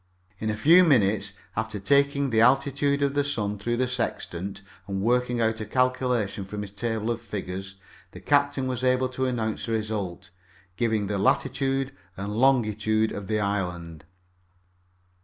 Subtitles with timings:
[0.39, 4.99] In a few minutes, after taking the altitude of the sun through the sextant and
[4.99, 7.75] working out a calculation from his table of figures,
[8.09, 10.31] the captain was able to announce the result,
[10.75, 14.05] giving the latitude and longitude of the island.